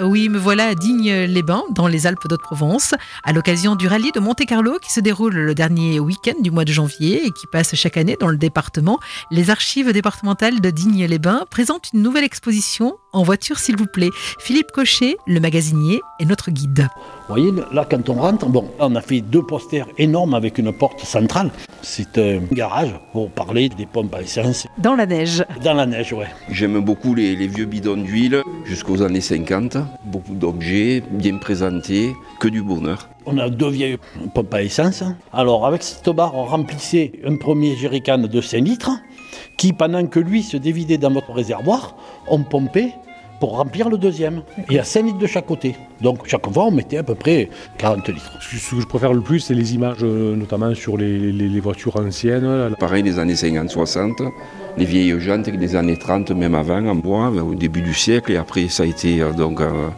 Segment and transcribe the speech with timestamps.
[0.00, 4.78] Oui, me voilà à Digne-les-Bains, dans les Alpes d'Haute-Provence, à l'occasion du rallye de Monte-Carlo
[4.80, 8.16] qui se déroule le dernier week-end du mois de janvier et qui passe chaque année
[8.18, 9.00] dans le département.
[9.32, 14.10] Les archives départementales de Digne-les-Bains présentent une nouvelle exposition en voiture, s'il vous plaît.
[14.38, 16.88] Philippe Cochet, le magasinier, est notre guide.
[17.28, 20.72] Vous voyez, là, quand on rentre, bon, on a fait deux posters énormes avec une
[20.72, 21.50] porte centrale.
[21.82, 24.66] C'est un garage pour parler des pompes à essence.
[24.78, 25.44] Dans la neige.
[25.62, 26.26] Dans la neige, ouais.
[26.50, 29.76] J'aime beaucoup les, les vieux bidons d'huile jusqu'aux années 50.
[30.04, 33.08] Beaucoup d'objets bien présentés, que du bonheur.
[33.30, 33.98] On a deux vieilles
[34.34, 35.04] pompes à essence.
[35.34, 38.90] Alors, avec cette barre, on remplissait un premier jerrycan de 5 litres
[39.58, 41.94] qui, pendant que lui se dévidait dans votre réservoir,
[42.26, 42.94] on pompait
[43.40, 44.42] pour remplir le deuxième.
[44.68, 45.76] Il y a 5 litres de chaque côté.
[46.00, 48.32] Donc chaque fois, on mettait à peu près 40 litres.
[48.40, 51.60] Ce que je préfère le plus, c'est les images, euh, notamment sur les, les- les
[51.60, 52.74] voitures anciennes.
[52.78, 54.28] Pareil, les années 50-60,
[54.76, 58.32] les vieilles jantes des années 30, même avant, en bois, au début du siècle.
[58.32, 59.88] Et après, ça a été euh, donc euh,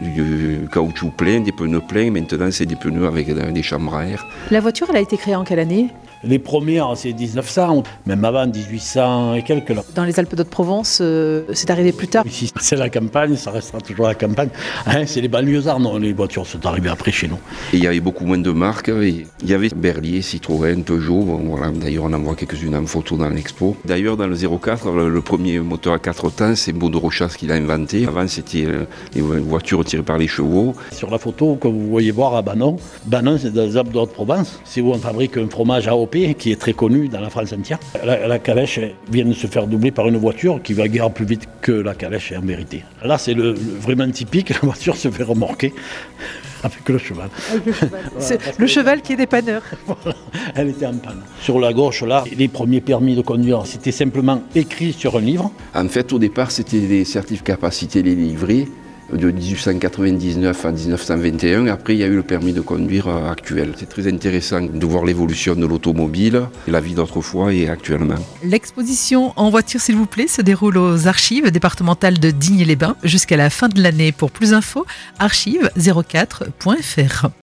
[0.00, 2.10] du caoutchouc plein, des pneus pleins.
[2.10, 4.26] Maintenant, c'est des pneus avec euh, des chambres à air.
[4.50, 5.88] La voiture, elle a été créée en quelle année?
[6.24, 9.70] Les premières, c'est 1900, même avant 1800 et quelques.
[9.70, 9.82] Là.
[9.94, 12.24] Dans les Alpes d'Haute-Provence, euh, c'est arrivé plus tard.
[12.26, 14.50] Ici, c'est la campagne, ça restera toujours la campagne.
[14.86, 17.38] Hein, c'est les banlieusards, non, les voitures sont arrivées après chez nous.
[17.72, 18.88] Et il y avait beaucoup moins de marques.
[18.88, 21.22] Et il y avait Berlier, Citroën, Peugeot.
[21.22, 21.70] Bon, voilà.
[21.72, 23.76] D'ailleurs, on en voit quelques-unes en photo dans l'expo.
[23.84, 27.46] D'ailleurs, dans le 04, le, le premier moteur à quatre temps, c'est de Rochas qui
[27.46, 28.06] l'a inventé.
[28.06, 30.74] Avant, c'était euh, les voitures tirées par les chevaux.
[30.92, 32.76] Sur la photo que vous voyez voir à Banon,
[33.06, 34.60] Banon, c'est dans les Alpes de Haute-Provence.
[34.64, 37.78] C'est où on fabrique un fromage Qui est très connu dans la France entière.
[38.04, 38.78] La, la calèche
[39.10, 41.94] vient de se faire doubler par une voiture qui va guère plus vite que la
[41.94, 42.82] calèche en vérité.
[43.02, 45.72] Là, c'est le, le- vraiment typique, la voiture se fait remorquer
[46.62, 47.30] avec le cheval.
[48.18, 49.62] C'est le cheval qui est dépanneur.
[50.54, 51.22] Elle était en panne.
[51.40, 55.50] Sur la gauche, là, les premiers permis de conduire, c'était simplement écrit sur un livre.
[55.74, 58.68] En fait, au départ, c'était des certificats capacité les livrés
[59.12, 61.66] de 1899 à 1921.
[61.66, 63.72] Après, il y a eu le permis de conduire euh, actuel.
[63.76, 68.14] C'est très intéressant de voir l'évolution de l'automobile, la vie d'autrefois et actuellement.
[68.44, 73.50] L'exposition En voiture, s'il vous plaît, se déroule aux archives départementales de Digne-les-Bains jusqu'à la
[73.50, 74.12] fin de l'année.
[74.12, 74.86] Pour plus d'infos,
[75.20, 77.32] archives04.fr.